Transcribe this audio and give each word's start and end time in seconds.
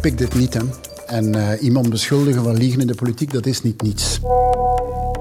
pik 0.00 0.18
dit 0.18 0.34
niet. 0.34 0.54
Hè. 0.54 0.60
En 1.06 1.36
uh, 1.36 1.62
iemand 1.62 1.90
beschuldigen 1.90 2.42
van 2.42 2.56
liegen 2.56 2.80
in 2.80 2.86
de 2.86 2.94
politiek, 2.94 3.32
dat 3.32 3.46
is 3.46 3.62
niet 3.62 3.82
niets. 3.82 4.20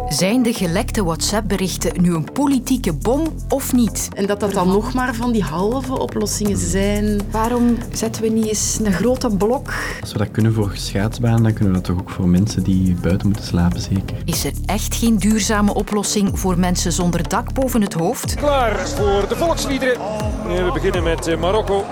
Zijn 0.09 0.43
de 0.43 0.53
gelekte 0.53 1.03
WhatsApp-berichten 1.03 2.01
nu 2.01 2.13
een 2.13 2.31
politieke 2.33 2.93
bom 2.93 3.27
of 3.49 3.73
niet? 3.73 4.09
En 4.13 4.25
dat 4.25 4.39
dat 4.39 4.53
dan 4.53 4.67
nog 4.67 4.93
maar 4.93 5.15
van 5.15 5.31
die 5.31 5.43
halve 5.43 5.99
oplossingen 5.99 6.57
zijn. 6.57 7.21
Waarom 7.31 7.77
zetten 7.91 8.21
we 8.21 8.29
niet 8.29 8.47
eens 8.47 8.79
een 8.83 8.93
grote 8.93 9.29
blok? 9.29 9.73
Als 10.01 10.11
we 10.11 10.17
dat 10.17 10.31
kunnen 10.31 10.53
voor 10.53 10.71
schaatsbaan, 10.73 11.43
dan 11.43 11.53
kunnen 11.53 11.73
we 11.73 11.79
dat 11.79 11.83
toch 11.83 11.99
ook 11.99 12.09
voor 12.09 12.27
mensen 12.27 12.63
die 12.63 12.95
buiten 13.01 13.27
moeten 13.27 13.45
slapen, 13.45 13.81
zeker. 13.81 14.17
Is 14.25 14.43
er 14.43 14.53
echt 14.65 14.95
geen 14.95 15.17
duurzame 15.17 15.73
oplossing 15.73 16.39
voor 16.39 16.59
mensen 16.59 16.91
zonder 16.91 17.29
dak 17.29 17.53
boven 17.53 17.81
het 17.81 17.93
hoofd? 17.93 18.35
Klaar 18.35 18.87
voor 18.87 19.25
de 19.29 19.35
volksliederen. 19.35 19.97
We 20.47 20.69
beginnen 20.73 21.03
met 21.03 21.27
eh, 21.27 21.39
Marokko. 21.39 21.85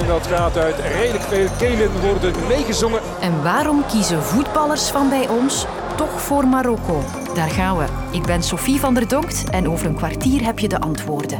En 0.00 0.06
dat 0.06 0.26
gaat 0.26 0.56
uit 0.56 0.76
redelijk 0.78 1.24
veel 1.24 1.48
kelen 1.58 2.00
worden 2.00 2.34
meegezongen. 2.48 3.00
En 3.20 3.42
waarom 3.42 3.86
kiezen 3.86 4.22
voetballers 4.22 4.88
van 4.88 5.08
bij 5.08 5.28
ons 5.28 5.66
toch 5.96 6.20
voor 6.20 6.46
Marokko? 6.46 7.02
Daar 7.34 7.50
gaan 7.50 7.76
we. 7.76 7.84
Ik 8.10 8.22
ben 8.22 8.42
Sophie 8.42 8.80
van 8.80 8.94
der 8.94 9.08
Donkt 9.08 9.50
en 9.50 9.68
over 9.68 9.86
een 9.86 9.96
kwartier 9.96 10.44
heb 10.44 10.58
je 10.58 10.68
de 10.68 10.80
antwoorden. 10.80 11.38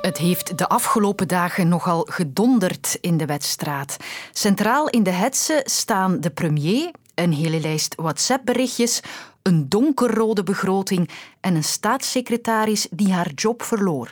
Het 0.00 0.18
heeft 0.18 0.58
de 0.58 0.68
afgelopen 0.68 1.28
dagen 1.28 1.68
nogal 1.68 2.06
gedonderd 2.10 2.98
in 3.00 3.16
de 3.16 3.26
wedstraat. 3.26 3.96
Centraal 4.32 4.88
in 4.88 5.02
de 5.02 5.10
hetze 5.10 5.60
staan 5.64 6.20
de 6.20 6.30
premier, 6.30 6.90
een 7.16 7.32
hele 7.32 7.60
lijst 7.60 7.94
WhatsApp-berichtjes, 7.94 9.00
een 9.42 9.68
donkerrode 9.68 10.42
begroting 10.42 11.10
en 11.40 11.54
een 11.54 11.64
staatssecretaris 11.64 12.86
die 12.90 13.12
haar 13.12 13.30
job 13.34 13.62
verloor. 13.62 14.10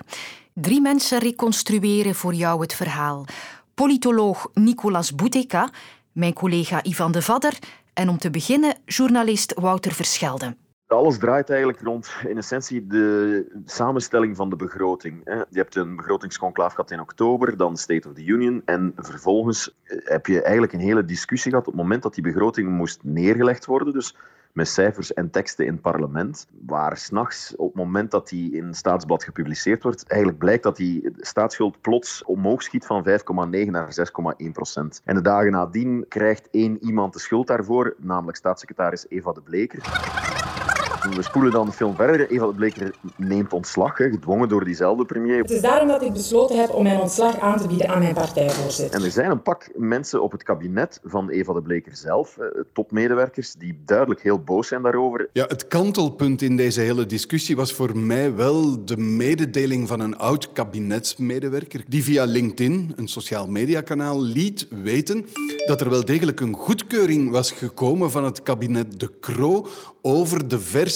Drie 0.52 0.80
mensen 0.80 1.18
reconstrueren 1.18 2.14
voor 2.14 2.34
jou 2.34 2.60
het 2.60 2.74
verhaal. 2.74 3.24
Politoloog 3.74 4.48
Nicolas 4.54 5.14
Bouteka, 5.14 5.70
mijn 6.12 6.32
collega 6.32 6.84
Ivan 6.84 7.12
de 7.12 7.22
Vadder 7.22 7.58
en 7.94 8.08
om 8.08 8.18
te 8.18 8.30
beginnen 8.30 8.76
journalist 8.86 9.52
Wouter 9.54 9.92
Verschelden. 9.92 10.63
Alles 10.86 11.18
draait 11.18 11.50
eigenlijk 11.50 11.80
rond 11.80 12.14
in 12.26 12.36
essentie 12.36 12.86
de 12.86 13.62
samenstelling 13.64 14.36
van 14.36 14.50
de 14.50 14.56
begroting. 14.56 15.20
Je 15.24 15.58
hebt 15.58 15.76
een 15.76 15.96
begrotingsconclaaf 15.96 16.70
gehad 16.70 16.90
in 16.90 17.00
oktober, 17.00 17.56
dan 17.56 17.76
State 17.76 18.08
of 18.08 18.14
the 18.14 18.24
Union. 18.24 18.62
En 18.64 18.92
vervolgens 18.96 19.76
heb 19.84 20.26
je 20.26 20.42
eigenlijk 20.42 20.72
een 20.72 20.80
hele 20.80 21.04
discussie 21.04 21.50
gehad 21.50 21.66
op 21.66 21.72
het 21.72 21.82
moment 21.82 22.02
dat 22.02 22.14
die 22.14 22.22
begroting 22.22 22.68
moest 22.70 23.00
neergelegd 23.02 23.66
worden. 23.66 23.92
Dus 23.92 24.16
met 24.52 24.68
cijfers 24.68 25.12
en 25.12 25.30
teksten 25.30 25.66
in 25.66 25.72
het 25.72 25.82
parlement, 25.82 26.46
waar 26.66 26.96
s'nachts, 26.96 27.56
op 27.56 27.66
het 27.66 27.84
moment 27.84 28.10
dat 28.10 28.28
die 28.28 28.52
in 28.52 28.66
het 28.66 28.76
staatsblad 28.76 29.24
gepubliceerd 29.24 29.82
wordt, 29.82 30.06
eigenlijk 30.06 30.40
blijkt 30.40 30.62
dat 30.62 30.76
die 30.76 31.10
staatsschuld 31.16 31.80
plots 31.80 32.24
omhoog 32.24 32.62
schiet 32.62 32.86
van 32.86 33.06
5,9 33.08 33.70
naar 33.70 33.96
6,1 34.44 34.50
procent. 34.52 35.00
En 35.04 35.14
de 35.14 35.20
dagen 35.20 35.52
nadien 35.52 36.04
krijgt 36.08 36.48
één 36.50 36.84
iemand 36.84 37.12
de 37.12 37.18
schuld 37.18 37.46
daarvoor, 37.46 37.94
namelijk 37.98 38.36
staatssecretaris 38.36 39.06
Eva 39.08 39.32
de 39.32 39.42
Bleker. 39.42 39.82
We 41.10 41.22
spoelen 41.22 41.52
dan 41.52 41.66
de 41.66 41.72
film 41.72 41.94
verder. 41.94 42.30
Eva 42.30 42.46
de 42.46 42.52
Bleker 42.52 42.94
neemt 43.16 43.52
ontslag, 43.52 43.98
hè, 43.98 44.10
gedwongen 44.10 44.48
door 44.48 44.64
diezelfde 44.64 45.04
premier. 45.04 45.38
Het 45.38 45.50
is 45.50 45.60
daarom 45.60 45.88
dat 45.88 46.02
ik 46.02 46.12
besloten 46.12 46.60
heb 46.60 46.70
om 46.70 46.82
mijn 46.82 47.00
ontslag 47.00 47.40
aan 47.40 47.58
te 47.58 47.66
bieden 47.66 47.88
aan 47.88 47.98
mijn 47.98 48.14
partijvoorzitter. 48.14 48.98
En 49.00 49.04
er 49.04 49.10
zijn 49.10 49.30
een 49.30 49.42
pak 49.42 49.70
mensen 49.74 50.22
op 50.22 50.32
het 50.32 50.42
kabinet 50.42 51.00
van 51.04 51.28
Eva 51.30 51.52
de 51.52 51.62
Bleker 51.62 51.96
zelf, 51.96 52.38
topmedewerkers, 52.72 53.52
die 53.52 53.82
duidelijk 53.84 54.22
heel 54.22 54.38
boos 54.38 54.68
zijn 54.68 54.82
daarover. 54.82 55.28
Ja, 55.32 55.44
het 55.48 55.68
kantelpunt 55.68 56.42
in 56.42 56.56
deze 56.56 56.80
hele 56.80 57.06
discussie 57.06 57.56
was 57.56 57.72
voor 57.72 57.96
mij 57.96 58.34
wel 58.34 58.84
de 58.84 58.96
mededeling 58.96 59.88
van 59.88 60.00
een 60.00 60.18
oud 60.18 60.52
kabinetsmedewerker 60.52 61.84
die 61.88 62.04
via 62.04 62.24
LinkedIn, 62.24 62.92
een 62.96 63.08
sociaal 63.08 63.46
mediakanaal, 63.46 64.22
liet 64.22 64.66
weten 64.82 65.26
dat 65.66 65.80
er 65.80 65.90
wel 65.90 66.04
degelijk 66.04 66.40
een 66.40 66.54
goedkeuring 66.54 67.30
was 67.30 67.50
gekomen 67.50 68.10
van 68.10 68.24
het 68.24 68.42
kabinet 68.42 69.00
De 69.00 69.10
Croo 69.20 69.66
over 70.02 70.48
de 70.48 70.60
versie 70.60 70.92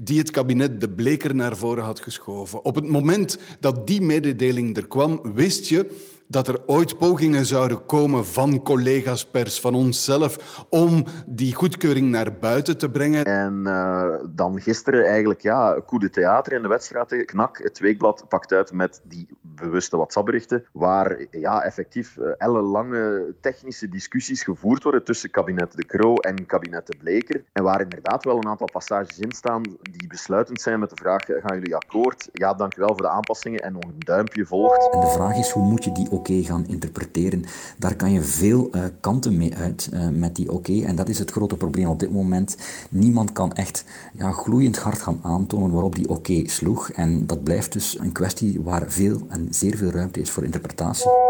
die 0.00 0.18
het 0.18 0.30
kabinet 0.30 0.80
De 0.80 0.88
Bleker 0.88 1.34
naar 1.34 1.56
voren 1.56 1.84
had 1.84 2.00
geschoven. 2.00 2.64
Op 2.64 2.74
het 2.74 2.88
moment 2.88 3.38
dat 3.60 3.86
die 3.86 4.00
mededeling 4.00 4.76
er 4.76 4.86
kwam, 4.86 5.20
wist 5.34 5.68
je 5.68 5.90
dat 6.28 6.48
er 6.48 6.60
ooit 6.66 6.98
pogingen 6.98 7.46
zouden 7.46 7.86
komen 7.86 8.26
van 8.26 8.62
collega's 8.62 9.26
pers, 9.26 9.60
van 9.60 9.74
onszelf, 9.74 10.64
om 10.70 11.04
die 11.26 11.54
goedkeuring 11.54 12.10
naar 12.10 12.32
buiten 12.40 12.78
te 12.78 12.90
brengen. 12.90 13.24
En 13.24 13.62
uh, 13.66 14.14
dan 14.30 14.60
gisteren 14.60 15.06
eigenlijk, 15.06 15.40
ja, 15.40 15.80
coup 15.86 16.00
de 16.00 16.10
theater 16.10 16.52
in 16.52 16.62
de 16.62 16.68
wedstrijd. 16.68 17.24
Knak, 17.24 17.58
het 17.62 17.78
weekblad, 17.78 18.24
pakt 18.28 18.52
uit 18.52 18.72
met 18.72 19.00
die 19.04 19.26
bewuste 19.40 19.96
WhatsApp-berichten, 19.96 20.64
waar 20.72 21.26
ja, 21.30 21.62
effectief 21.62 22.16
uh, 22.16 22.30
ellenlange 22.38 23.34
technische 23.40 23.88
discussies 23.88 24.42
gevoerd 24.42 24.82
worden 24.82 25.04
tussen 25.04 25.30
kabinet 25.30 25.76
De 25.76 25.86
Croo 25.86 26.14
en 26.14 26.46
kabinet 26.46 26.86
De 26.86 26.96
Bleker. 26.98 27.44
En 27.52 27.62
waar 27.62 27.80
inderdaad 27.80 28.24
wel 28.24 28.36
een 28.36 28.48
aantal 28.48 28.68
passages 28.72 29.18
in 29.18 29.32
staan 29.32 29.62
die 29.82 30.06
besluitend 30.08 30.60
zijn 30.60 30.78
met 30.80 30.90
de 30.90 30.96
vraag, 30.96 31.24
gaan 31.24 31.58
jullie 31.58 31.76
akkoord? 31.76 32.28
Ja, 32.32 32.54
dank 32.54 32.76
u 32.76 32.80
wel 32.80 32.88
voor 32.88 33.02
de 33.02 33.08
aanpassingen. 33.08 33.60
En 33.60 33.72
nog 33.72 33.82
een 33.82 33.98
duimpje 33.98 34.46
volgt. 34.46 34.92
En 34.92 35.00
de 35.00 35.06
vraag 35.06 35.36
is, 35.36 35.50
hoe 35.50 35.62
moet 35.62 35.84
je 35.84 35.92
die 35.92 36.10
gaan 36.24 36.66
interpreteren. 36.66 37.44
Daar 37.78 37.96
kan 37.96 38.12
je 38.12 38.22
veel 38.22 38.68
uh, 38.72 38.82
kanten 39.00 39.36
mee 39.36 39.54
uit 39.54 39.90
uh, 39.92 40.08
met 40.08 40.36
die 40.36 40.52
oké. 40.52 40.82
En 40.82 40.96
dat 40.96 41.08
is 41.08 41.18
het 41.18 41.30
grote 41.30 41.56
probleem 41.56 41.88
op 41.88 42.00
dit 42.00 42.12
moment. 42.12 42.56
Niemand 42.90 43.32
kan 43.32 43.52
echt 43.52 43.84
ja, 44.12 44.32
gloeiend 44.32 44.78
hard 44.78 44.98
gaan 44.98 45.18
aantonen 45.22 45.70
waarop 45.70 45.94
die 45.94 46.08
oké 46.08 46.42
sloeg. 46.48 46.90
En 46.90 47.26
dat 47.26 47.42
blijft 47.42 47.72
dus 47.72 47.98
een 47.98 48.12
kwestie 48.12 48.60
waar 48.60 48.84
veel 48.88 49.26
en 49.28 49.46
zeer 49.50 49.76
veel 49.76 49.90
ruimte 49.90 50.20
is 50.20 50.30
voor 50.30 50.44
interpretatie. 50.44 51.27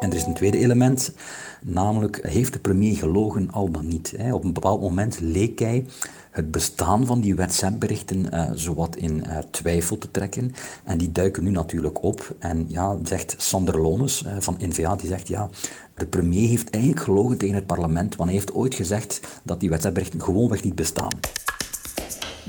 En 0.00 0.10
er 0.10 0.16
is 0.16 0.24
een 0.24 0.34
tweede 0.34 0.58
element, 0.58 1.12
namelijk 1.60 2.18
heeft 2.22 2.52
de 2.52 2.58
premier 2.58 2.96
gelogen 2.96 3.50
al 3.50 3.70
dan 3.70 3.88
niet? 3.88 4.14
Op 4.32 4.44
een 4.44 4.52
bepaald 4.52 4.80
moment 4.80 5.20
leek 5.20 5.58
hij 5.58 5.84
het 6.30 6.50
bestaan 6.50 7.06
van 7.06 7.20
die 7.20 7.34
WhatsApp-berichten 7.34 8.26
uh, 8.34 8.50
zowat 8.54 8.96
in 8.96 9.24
uh, 9.26 9.38
twijfel 9.50 9.98
te 9.98 10.10
trekken. 10.10 10.54
En 10.84 10.98
die 10.98 11.12
duiken 11.12 11.44
nu 11.44 11.50
natuurlijk 11.50 12.02
op. 12.02 12.34
En 12.38 12.64
ja, 12.68 12.96
zegt 13.02 13.34
Sander 13.38 13.80
Lones 13.80 14.22
uh, 14.22 14.32
van 14.38 14.56
NVA, 14.58 14.96
die 14.96 15.08
zegt 15.08 15.28
ja, 15.28 15.48
de 15.94 16.06
premier 16.06 16.48
heeft 16.48 16.70
eigenlijk 16.70 17.04
gelogen 17.04 17.38
tegen 17.38 17.54
het 17.54 17.66
parlement, 17.66 18.16
want 18.16 18.28
hij 18.28 18.38
heeft 18.38 18.54
ooit 18.54 18.74
gezegd 18.74 19.20
dat 19.42 19.60
die 19.60 19.68
WhatsApp-berichten 19.68 20.22
gewoonweg 20.22 20.64
niet 20.64 20.74
bestaan. 20.74 21.18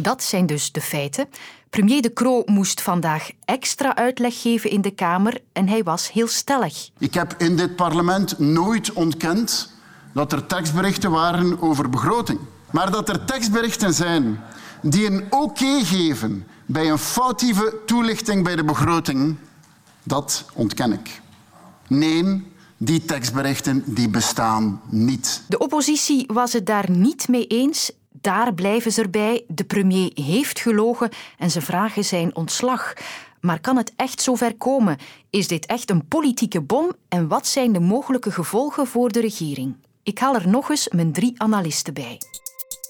Dat 0.01 0.23
zijn 0.23 0.45
dus 0.45 0.71
de 0.71 0.81
feiten. 0.81 1.27
Premier 1.69 2.01
De 2.01 2.13
Croo 2.13 2.43
moest 2.45 2.81
vandaag 2.81 3.29
extra 3.45 3.95
uitleg 3.95 4.41
geven 4.41 4.69
in 4.69 4.81
de 4.81 4.91
Kamer 4.91 5.41
en 5.53 5.67
hij 5.67 5.83
was 5.83 6.11
heel 6.11 6.27
stellig. 6.27 6.89
Ik 6.97 7.13
heb 7.13 7.35
in 7.37 7.55
dit 7.55 7.75
parlement 7.75 8.39
nooit 8.39 8.93
ontkend 8.93 9.71
dat 10.13 10.31
er 10.31 10.45
tekstberichten 10.45 11.11
waren 11.11 11.61
over 11.61 11.89
begroting. 11.89 12.39
Maar 12.71 12.91
dat 12.91 13.09
er 13.09 13.25
tekstberichten 13.25 13.93
zijn 13.93 14.39
die 14.81 15.05
een 15.05 15.23
oké 15.29 15.83
geven 15.83 16.47
bij 16.65 16.89
een 16.89 16.97
foutieve 16.97 17.77
toelichting 17.85 18.43
bij 18.43 18.55
de 18.55 18.63
begroting, 18.63 19.35
dat 20.03 20.45
ontken 20.53 20.91
ik. 20.91 21.21
Nee, 21.87 22.47
die 22.77 23.05
tekstberichten 23.05 23.83
die 23.85 24.09
bestaan 24.09 24.81
niet. 24.89 25.43
De 25.47 25.57
oppositie 25.57 26.29
was 26.33 26.53
het 26.53 26.65
daar 26.65 26.91
niet 26.91 27.27
mee 27.27 27.47
eens. 27.47 27.91
Daar 28.21 28.53
blijven 28.53 28.91
ze 28.91 29.01
erbij. 29.01 29.43
De 29.47 29.63
premier 29.63 30.11
heeft 30.13 30.59
gelogen 30.59 31.09
en 31.37 31.51
ze 31.51 31.61
vragen 31.61 32.05
zijn 32.05 32.35
ontslag. 32.35 32.93
Maar 33.41 33.59
kan 33.59 33.77
het 33.77 33.93
echt 33.95 34.21
zover 34.21 34.55
komen? 34.55 34.97
Is 35.29 35.47
dit 35.47 35.65
echt 35.65 35.89
een 35.89 36.07
politieke 36.07 36.61
bom? 36.61 36.91
En 37.09 37.27
wat 37.27 37.47
zijn 37.47 37.73
de 37.73 37.79
mogelijke 37.79 38.31
gevolgen 38.31 38.87
voor 38.87 39.11
de 39.11 39.19
regering? 39.19 39.75
Ik 40.03 40.19
haal 40.19 40.35
er 40.35 40.47
nog 40.47 40.69
eens 40.69 40.89
mijn 40.89 41.11
drie 41.11 41.33
analisten 41.37 41.93
bij. 41.93 42.17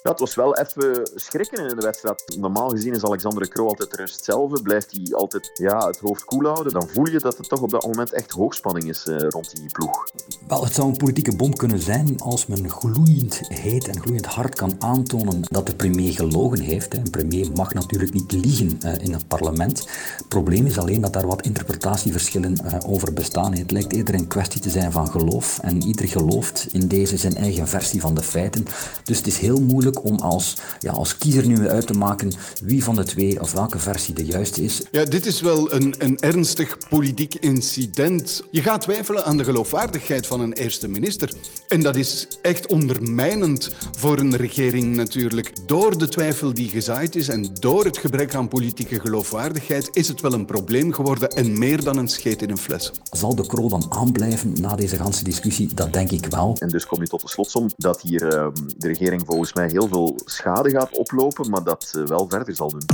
Ja, 0.03 0.11
het 0.11 0.19
was 0.19 0.35
wel 0.35 0.57
even 0.57 1.09
schrikken 1.15 1.69
in 1.69 1.75
de 1.75 1.81
wedstrijd. 1.81 2.35
Normaal 2.37 2.69
gezien 2.69 2.93
is 2.93 3.03
Alexander 3.03 3.47
Kroo 3.47 3.67
altijd 3.67 3.95
rust 3.95 4.23
zelf. 4.23 4.61
Blijft 4.61 4.91
hij 4.91 5.15
altijd 5.15 5.51
ja, 5.53 5.87
het 5.87 5.99
hoofd 5.99 6.23
koel 6.23 6.45
houden. 6.45 6.73
Dan 6.73 6.87
voel 6.87 7.07
je 7.07 7.19
dat 7.19 7.37
het 7.37 7.49
toch 7.49 7.61
op 7.61 7.69
dat 7.69 7.85
moment 7.85 8.13
echt 8.13 8.31
hoogspanning 8.31 8.89
is 8.89 9.05
uh, 9.05 9.19
rond 9.19 9.55
die 9.55 9.71
ploeg. 9.71 10.07
Wel, 10.47 10.63
het 10.63 10.73
zou 10.73 10.87
een 10.87 10.97
politieke 10.97 11.35
bom 11.35 11.53
kunnen 11.53 11.79
zijn 11.79 12.19
als 12.19 12.45
men 12.45 12.69
gloeiend 12.69 13.41
heet 13.47 13.87
en 13.87 14.01
gloeiend 14.01 14.25
hard 14.25 14.55
kan 14.55 14.75
aantonen 14.79 15.41
dat 15.41 15.65
de 15.65 15.75
premier 15.75 16.13
gelogen 16.13 16.59
heeft. 16.59 16.93
Een 16.93 17.09
premier 17.09 17.51
mag 17.51 17.73
natuurlijk 17.73 18.13
niet 18.13 18.31
liegen 18.31 18.79
uh, 18.85 18.93
in 18.97 19.13
het 19.13 19.27
parlement. 19.27 19.87
Het 20.17 20.27
probleem 20.27 20.65
is 20.65 20.77
alleen 20.77 21.01
dat 21.01 21.13
daar 21.13 21.27
wat 21.27 21.41
interpretatieverschillen 21.41 22.57
uh, 22.65 22.77
over 22.85 23.13
bestaan. 23.13 23.53
Het 23.53 23.71
lijkt 23.71 23.93
eerder 23.93 24.15
een 24.15 24.27
kwestie 24.27 24.61
te 24.61 24.69
zijn 24.69 24.91
van 24.91 25.07
geloof. 25.07 25.59
En 25.61 25.83
ieder 25.83 26.07
gelooft 26.07 26.67
in 26.71 26.87
deze 26.87 27.17
zijn 27.17 27.35
eigen 27.35 27.67
versie 27.67 28.01
van 28.01 28.13
de 28.13 28.23
feiten. 28.23 28.65
Dus 29.03 29.17
het 29.17 29.27
is 29.27 29.37
heel 29.37 29.61
moeilijk 29.61 29.98
om 30.01 30.19
als, 30.19 30.55
ja, 30.79 30.91
als 30.91 31.17
kiezer 31.17 31.47
nu 31.47 31.69
uit 31.69 31.87
te 31.87 31.93
maken 31.93 32.31
wie 32.63 32.83
van 32.83 32.95
de 32.95 33.03
twee 33.03 33.41
of 33.41 33.51
welke 33.51 33.79
versie 33.79 34.13
de 34.13 34.25
juiste 34.25 34.63
is. 34.63 34.81
Ja, 34.91 35.05
dit 35.05 35.25
is 35.25 35.41
wel 35.41 35.73
een, 35.73 35.95
een 35.97 36.19
ernstig 36.19 36.77
politiek 36.89 37.35
incident. 37.35 38.43
Je 38.51 38.61
gaat 38.61 38.81
twijfelen 38.81 39.25
aan 39.25 39.37
de 39.37 39.43
geloofwaardigheid 39.43 40.27
van 40.27 40.41
een 40.41 40.53
eerste 40.53 40.87
minister. 40.87 41.33
En 41.67 41.81
dat 41.81 41.95
is 41.95 42.27
echt 42.41 42.67
ondermijnend 42.67 43.71
voor 43.97 44.19
een 44.19 44.35
regering 44.35 44.95
natuurlijk. 44.95 45.53
Door 45.65 45.97
de 45.97 46.07
twijfel 46.07 46.53
die 46.53 46.69
gezaaid 46.69 47.15
is 47.15 47.29
en 47.29 47.49
door 47.53 47.85
het 47.85 47.97
gebrek 47.97 48.35
aan 48.35 48.47
politieke 48.47 48.99
geloofwaardigheid 48.99 49.89
is 49.93 50.07
het 50.07 50.21
wel 50.21 50.33
een 50.33 50.45
probleem 50.45 50.93
geworden 50.93 51.29
en 51.29 51.59
meer 51.59 51.83
dan 51.83 51.97
een 51.97 52.07
scheet 52.07 52.41
in 52.41 52.49
een 52.49 52.57
fles. 52.57 52.91
Zal 53.11 53.35
de 53.35 53.47
krol 53.47 53.69
dan 53.69 53.85
aanblijven 53.89 54.53
na 54.61 54.75
deze 54.75 54.95
ganse 54.95 55.23
discussie? 55.23 55.73
Dat 55.73 55.93
denk 55.93 56.11
ik 56.11 56.25
wel. 56.25 56.55
En 56.59 56.67
dus 56.67 56.85
kom 56.85 57.01
je 57.01 57.07
tot 57.07 57.21
de 57.21 57.29
slotsom 57.29 57.69
dat 57.77 58.01
hier 58.01 58.23
uh, 58.23 58.47
de 58.77 58.87
regering 58.87 59.21
volgens 59.25 59.53
mij 59.53 59.67
heel 59.67 59.78
heel 59.79 59.87
veel 59.87 60.19
schade 60.25 60.69
gaat 60.69 60.97
oplopen, 60.97 61.49
maar 61.49 61.63
dat 61.63 62.01
wel 62.05 62.27
verder 62.29 62.55
zal 62.55 62.69
doen. 62.69 62.85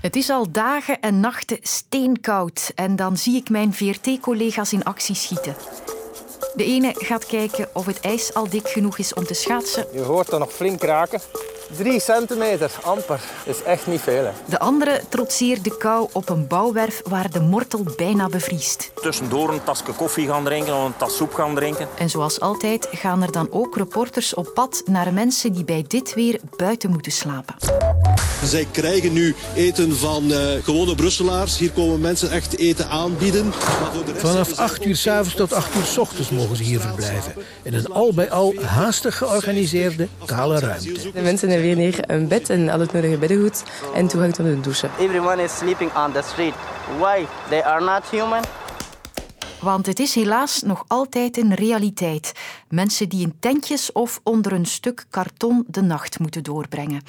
Het 0.00 0.16
is 0.16 0.30
al 0.30 0.50
dagen 0.50 1.00
en 1.00 1.20
nachten 1.20 1.58
steenkoud 1.62 2.72
en 2.74 2.96
dan 2.96 3.16
zie 3.16 3.36
ik 3.36 3.50
mijn 3.50 3.74
VRT-collega's 3.74 4.72
in 4.72 4.84
actie 4.84 5.14
schieten. 5.14 5.54
De 6.54 6.64
ene 6.64 6.92
gaat 6.94 7.26
kijken 7.26 7.68
of 7.72 7.86
het 7.86 8.00
ijs 8.00 8.34
al 8.34 8.48
dik 8.48 8.68
genoeg 8.68 8.98
is 8.98 9.14
om 9.14 9.24
te 9.24 9.34
schaatsen. 9.34 9.86
Je 9.92 10.00
hoort 10.00 10.32
er 10.32 10.38
nog 10.38 10.52
flink 10.52 10.82
raken. 10.82 11.20
3 11.76 12.00
centimeter, 12.00 12.70
amper. 12.82 13.20
is 13.44 13.62
echt 13.62 13.86
niet 13.86 14.00
veel. 14.00 14.30
De 14.44 14.58
andere 14.58 15.00
trotseert 15.08 15.64
de 15.64 15.76
kou 15.76 16.08
op 16.12 16.28
een 16.28 16.46
bouwwerf 16.46 17.02
waar 17.08 17.30
de 17.30 17.40
mortel 17.40 17.84
bijna 17.96 18.28
bevriest. 18.28 18.90
Tussendoor 18.94 19.48
een 19.52 19.64
tasje 19.64 19.92
koffie 19.92 20.28
gaan 20.28 20.44
drinken 20.44 20.74
of 20.76 20.84
een 20.84 20.96
tas 20.96 21.16
soep 21.16 21.34
gaan 21.34 21.54
drinken. 21.54 21.88
En 21.98 22.10
zoals 22.10 22.40
altijd 22.40 22.88
gaan 22.92 23.22
er 23.22 23.32
dan 23.32 23.48
ook 23.50 23.76
reporters 23.76 24.34
op 24.34 24.50
pad 24.54 24.82
naar 24.84 25.12
mensen 25.12 25.52
die 25.52 25.64
bij 25.64 25.84
dit 25.86 26.14
weer 26.14 26.40
buiten 26.56 26.90
moeten 26.90 27.12
slapen. 27.12 27.54
Zij 28.44 28.66
krijgen 28.70 29.12
nu 29.12 29.34
eten 29.54 29.96
van 29.96 30.30
uh, 30.30 30.38
gewone 30.62 30.94
Brusselaars. 30.94 31.58
Hier 31.58 31.70
komen 31.70 32.00
mensen 32.00 32.30
echt 32.30 32.56
eten 32.58 32.88
aanbieden. 32.88 33.52
Vanaf 34.16 34.58
8 34.58 34.84
uur 34.84 34.96
s 34.96 35.06
avonds 35.06 35.34
tot 35.34 35.52
8 35.52 35.74
uur 35.74 35.84
s 35.84 35.98
ochtends 35.98 36.30
mogen 36.30 36.56
ze 36.56 36.62
hier 36.62 36.80
verblijven. 36.80 37.34
In 37.62 37.74
een 37.74 37.86
al 37.86 38.12
bij 38.14 38.30
al 38.30 38.54
haastig 38.62 39.18
georganiseerde 39.18 40.08
kale 40.24 40.58
ruimte. 40.58 40.92
De 41.14 41.20
mensen 41.20 41.48
hebben 41.48 41.66
hier 41.66 41.76
neer 41.76 41.98
een 42.00 42.28
bed 42.28 42.50
en 42.50 42.68
al 42.68 42.80
het 42.80 42.92
nodige 42.92 43.16
beddengoed 43.16 43.62
en 43.94 44.06
toegang 44.06 44.34
tot 44.34 44.46
een 44.46 44.62
douche. 44.62 44.88
Everyone 45.00 45.42
is 45.42 45.56
sleeping 45.56 45.90
on 45.96 46.12
the 46.12 46.22
street. 46.32 46.54
Why? 46.98 47.26
They 47.48 47.62
are 47.62 47.84
not 47.84 48.02
human. 48.10 48.42
Want 49.66 49.86
het 49.86 49.98
is 49.98 50.14
helaas 50.14 50.62
nog 50.62 50.84
altijd 50.86 51.36
een 51.36 51.54
realiteit. 51.54 52.32
Mensen 52.68 53.08
die 53.08 53.22
in 53.22 53.34
tentjes 53.40 53.92
of 53.92 54.20
onder 54.22 54.52
een 54.52 54.66
stuk 54.66 55.06
karton 55.10 55.64
de 55.68 55.82
nacht 55.82 56.18
moeten 56.18 56.42
doorbrengen. 56.42 57.02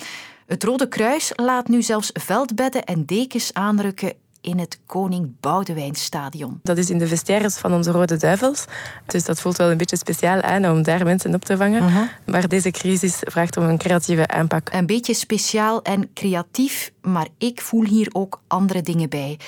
Het 0.45 0.63
Rode 0.63 0.88
Kruis 0.88 1.31
laat 1.36 1.68
nu 1.68 1.81
zelfs 1.81 2.09
veldbedden 2.13 2.83
en 2.83 3.06
dekens 3.06 3.54
aanrukken 3.54 4.13
in 4.42 4.59
het 4.59 4.80
Koning 4.86 5.31
Boudewijnstadion. 5.39 6.59
Dat 6.63 6.77
is 6.77 6.89
in 6.89 6.98
de 6.98 7.07
vestiaires 7.07 7.57
van 7.57 7.74
onze 7.74 7.92
Rode 7.92 8.18
Duivels. 8.18 8.65
Dus 9.06 9.25
dat 9.25 9.42
voelt 9.42 9.57
wel 9.57 9.71
een 9.71 9.77
beetje 9.77 9.98
speciaal 9.98 10.42
aan 10.42 10.65
om 10.65 10.83
daar 10.83 11.06
mensen 11.06 11.33
op 11.33 11.45
te 11.45 11.57
vangen. 11.57 12.09
Maar 12.25 12.48
deze 12.48 12.71
crisis 12.71 13.18
vraagt 13.19 13.57
om 13.57 13.63
een 13.63 13.77
creatieve 13.77 14.27
aanpak. 14.27 14.69
Een 14.74 14.86
beetje 14.86 15.13
speciaal 15.13 15.81
en 15.81 16.09
creatief, 16.13 16.92
maar 17.01 17.27
ik 17.38 17.62
voel 17.62 17.83
hier 17.83 18.09
ook 18.12 18.42
andere 18.48 18.81
dingen 18.81 19.09
bij. 19.09 19.39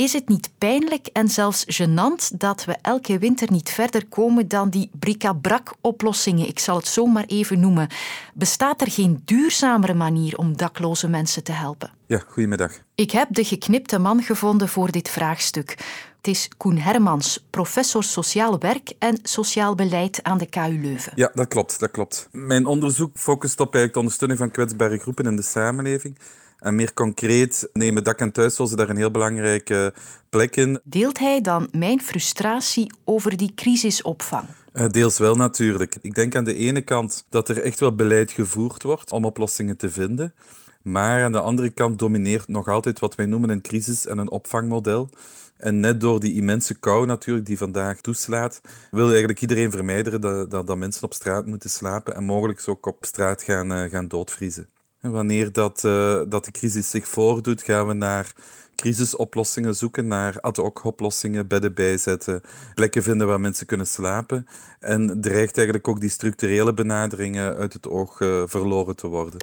Is 0.00 0.12
het 0.12 0.28
niet 0.28 0.50
pijnlijk 0.58 1.06
en 1.06 1.28
zelfs 1.28 1.64
gênant 1.66 2.30
dat 2.38 2.64
we 2.64 2.76
elke 2.82 3.18
winter 3.18 3.50
niet 3.50 3.70
verder 3.70 4.06
komen 4.06 4.48
dan 4.48 4.70
die 4.70 4.90
bric-à-brac-oplossingen, 4.98 6.48
ik 6.48 6.58
zal 6.58 6.76
het 6.76 6.86
zo 6.86 7.06
maar 7.06 7.24
even 7.26 7.60
noemen? 7.60 7.88
Bestaat 8.34 8.80
er 8.80 8.90
geen 8.90 9.22
duurzamere 9.24 9.94
manier 9.94 10.36
om 10.36 10.56
dakloze 10.56 11.08
mensen 11.08 11.44
te 11.44 11.52
helpen? 11.52 11.90
Ja, 12.06 12.22
goedemiddag. 12.26 12.72
Ik 12.94 13.10
heb 13.10 13.28
de 13.30 13.44
geknipte 13.44 13.98
man 13.98 14.22
gevonden 14.22 14.68
voor 14.68 14.90
dit 14.90 15.08
vraagstuk. 15.08 15.70
Het 16.16 16.26
is 16.26 16.48
Koen 16.56 16.78
Hermans, 16.78 17.46
professor 17.50 18.04
sociaal 18.04 18.58
werk 18.58 18.92
en 18.98 19.18
sociaal 19.22 19.74
beleid 19.74 20.22
aan 20.22 20.38
de 20.38 20.46
KU 20.46 20.80
Leuven. 20.80 21.12
Ja, 21.14 21.30
dat 21.34 21.48
klopt, 21.48 21.80
dat 21.80 21.90
klopt. 21.90 22.28
Mijn 22.32 22.66
onderzoek 22.66 23.18
focust 23.18 23.60
op 23.60 23.74
eigenlijk 23.74 23.92
de 23.92 23.98
ondersteuning 23.98 24.40
van 24.40 24.50
kwetsbare 24.50 24.98
groepen 24.98 25.24
in 25.24 25.36
de 25.36 25.42
samenleving. 25.42 26.16
En 26.60 26.74
meer 26.74 26.94
concreet 26.94 27.68
nemen 27.72 28.04
dak- 28.04 28.20
en 28.20 28.32
thuislozen 28.32 28.76
daar 28.76 28.88
een 28.88 28.96
heel 28.96 29.10
belangrijke 29.10 29.94
plek 30.28 30.56
in. 30.56 30.80
Deelt 30.84 31.18
hij 31.18 31.40
dan 31.40 31.68
mijn 31.72 32.00
frustratie 32.00 32.92
over 33.04 33.36
die 33.36 33.52
crisisopvang? 33.54 34.44
Deels 34.90 35.18
wel 35.18 35.34
natuurlijk. 35.34 35.96
Ik 36.00 36.14
denk 36.14 36.34
aan 36.34 36.44
de 36.44 36.54
ene 36.54 36.80
kant 36.80 37.26
dat 37.28 37.48
er 37.48 37.62
echt 37.62 37.80
wel 37.80 37.94
beleid 37.94 38.30
gevoerd 38.30 38.82
wordt 38.82 39.12
om 39.12 39.24
oplossingen 39.24 39.76
te 39.76 39.90
vinden. 39.90 40.34
Maar 40.82 41.24
aan 41.24 41.32
de 41.32 41.40
andere 41.40 41.70
kant 41.70 41.98
domineert 41.98 42.48
nog 42.48 42.68
altijd 42.68 42.98
wat 42.98 43.14
wij 43.14 43.26
noemen 43.26 43.50
een 43.50 43.60
crisis- 43.60 44.06
en 44.06 44.18
een 44.18 44.30
opvangmodel. 44.30 45.10
En 45.56 45.80
net 45.80 46.00
door 46.00 46.20
die 46.20 46.34
immense 46.34 46.74
kou 46.74 47.06
natuurlijk 47.06 47.46
die 47.46 47.58
vandaag 47.58 48.00
toeslaat, 48.00 48.60
wil 48.90 49.08
eigenlijk 49.08 49.40
iedereen 49.40 49.70
vermijden 49.70 50.20
dat, 50.20 50.50
dat, 50.50 50.66
dat 50.66 50.76
mensen 50.76 51.02
op 51.02 51.14
straat 51.14 51.46
moeten 51.46 51.70
slapen 51.70 52.14
en 52.14 52.24
mogelijk 52.24 52.62
ook 52.66 52.86
op 52.86 53.04
straat 53.04 53.42
gaan, 53.42 53.72
uh, 53.72 53.90
gaan 53.90 54.08
doodvriezen. 54.08 54.68
En 55.00 55.10
wanneer 55.10 55.52
dat, 55.52 55.82
uh, 55.84 56.20
dat 56.28 56.44
de 56.44 56.50
crisis 56.50 56.90
zich 56.90 57.08
voordoet, 57.08 57.62
gaan 57.62 57.86
we 57.86 57.92
naar 57.92 58.32
crisisoplossingen 58.74 59.74
zoeken, 59.74 60.06
naar 60.06 60.40
ad-hoc 60.40 60.84
oplossingen, 60.84 61.46
bedden 61.46 61.74
bijzetten, 61.74 62.40
plekken 62.74 63.02
vinden 63.02 63.26
waar 63.26 63.40
mensen 63.40 63.66
kunnen 63.66 63.86
slapen. 63.86 64.46
En 64.80 65.20
dreigt 65.20 65.56
eigenlijk 65.56 65.88
ook 65.88 66.00
die 66.00 66.10
structurele 66.10 66.74
benaderingen 66.74 67.56
uit 67.56 67.72
het 67.72 67.88
oog 67.88 68.20
uh, 68.20 68.42
verloren 68.46 68.96
te 68.96 69.06
worden. 69.06 69.40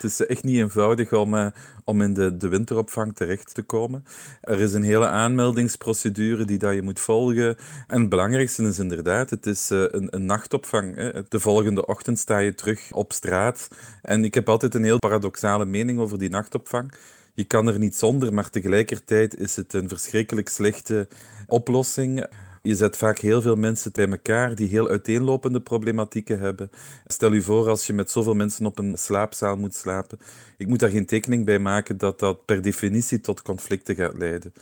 Het 0.00 0.10
is 0.10 0.26
echt 0.26 0.44
niet 0.44 0.56
eenvoudig 0.56 1.12
om, 1.12 1.34
uh, 1.34 1.46
om 1.84 2.02
in 2.02 2.14
de, 2.14 2.36
de 2.36 2.48
winteropvang 2.48 3.16
terecht 3.16 3.54
te 3.54 3.62
komen. 3.62 4.04
Er 4.40 4.60
is 4.60 4.72
een 4.72 4.82
hele 4.82 5.06
aanmeldingsprocedure 5.06 6.44
die 6.44 6.58
dat 6.58 6.74
je 6.74 6.82
moet 6.82 7.00
volgen. 7.00 7.56
En 7.86 8.00
het 8.00 8.08
belangrijkste 8.08 8.62
is 8.62 8.78
inderdaad, 8.78 9.30
het 9.30 9.46
is 9.46 9.70
uh, 9.70 9.84
een, 9.90 10.06
een 10.10 10.26
nachtopvang. 10.26 10.96
Hè. 10.96 11.10
De 11.28 11.40
volgende 11.40 11.86
ochtend 11.86 12.18
sta 12.18 12.38
je 12.38 12.54
terug 12.54 12.92
op 12.92 13.12
straat. 13.12 13.68
En 14.02 14.24
ik 14.24 14.34
heb 14.34 14.48
altijd 14.48 14.74
een 14.74 14.84
heel 14.84 14.98
paradoxale 14.98 15.64
mening 15.64 15.98
over 15.98 16.18
die 16.18 16.30
nachtopvang. 16.30 16.92
Je 17.34 17.44
kan 17.44 17.66
er 17.66 17.78
niet 17.78 17.96
zonder, 17.96 18.34
maar 18.34 18.50
tegelijkertijd 18.50 19.36
is 19.38 19.56
het 19.56 19.72
een 19.72 19.88
verschrikkelijk 19.88 20.48
slechte 20.48 21.08
oplossing. 21.46 22.26
Je 22.62 22.74
zet 22.74 22.96
vaak 22.96 23.18
heel 23.18 23.42
veel 23.42 23.56
mensen 23.56 23.92
bij 23.92 24.08
elkaar 24.08 24.54
die 24.54 24.68
heel 24.68 24.88
uiteenlopende 24.88 25.60
problematieken 25.60 26.38
hebben. 26.38 26.70
Stel 27.06 27.32
je 27.32 27.42
voor 27.42 27.68
als 27.68 27.86
je 27.86 27.92
met 27.92 28.10
zoveel 28.10 28.34
mensen 28.34 28.66
op 28.66 28.78
een 28.78 28.98
slaapzaal 28.98 29.56
moet 29.56 29.74
slapen. 29.74 30.18
Ik 30.56 30.66
moet 30.66 30.78
daar 30.78 30.90
geen 30.90 31.06
tekening 31.06 31.44
bij 31.44 31.58
maken 31.58 31.98
dat 31.98 32.18
dat 32.18 32.44
per 32.44 32.62
definitie 32.62 33.20
tot 33.20 33.42
conflicten 33.42 33.94
gaat 33.94 34.18
leiden. 34.18 34.52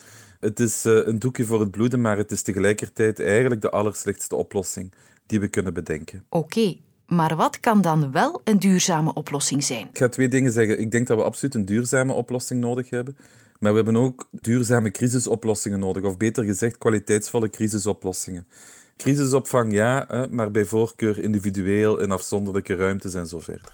Het 0.40 0.60
is 0.60 0.86
uh, 0.86 1.06
een 1.06 1.18
doekje 1.18 1.44
voor 1.44 1.60
het 1.60 1.70
bloeden, 1.70 2.00
maar 2.00 2.16
het 2.16 2.30
is 2.30 2.42
tegelijkertijd 2.42 3.20
eigenlijk 3.20 3.60
de 3.60 3.70
allerslechtste 3.70 4.36
oplossing 4.36 4.92
die 5.26 5.40
we 5.40 5.48
kunnen 5.48 5.74
bedenken. 5.74 6.24
Oké, 6.28 6.58
okay. 6.58 6.80
Maar 7.06 7.36
wat 7.36 7.60
kan 7.60 7.80
dan 7.80 8.12
wel 8.12 8.40
een 8.44 8.58
duurzame 8.58 9.14
oplossing 9.14 9.64
zijn? 9.64 9.88
Ik 9.88 9.98
ga 9.98 10.08
twee 10.08 10.28
dingen 10.28 10.52
zeggen. 10.52 10.80
Ik 10.80 10.90
denk 10.90 11.06
dat 11.06 11.16
we 11.16 11.24
absoluut 11.24 11.54
een 11.54 11.64
duurzame 11.64 12.12
oplossing 12.12 12.60
nodig 12.60 12.90
hebben. 12.90 13.16
Maar 13.58 13.70
we 13.70 13.76
hebben 13.76 13.96
ook 13.96 14.28
duurzame 14.30 14.90
crisisoplossingen 14.90 15.78
nodig, 15.78 16.02
of 16.02 16.16
beter 16.16 16.44
gezegd, 16.44 16.78
kwaliteitsvolle 16.78 17.50
crisisoplossingen. 17.50 18.46
Crisisopvang 18.96 19.72
ja, 19.72 20.26
maar 20.30 20.50
bij 20.50 20.64
voorkeur 20.64 21.18
individueel 21.18 22.00
in 22.00 22.10
afzonderlijke 22.10 22.74
ruimtes 22.74 23.14
en 23.14 23.26
zo 23.26 23.40
verder. 23.40 23.72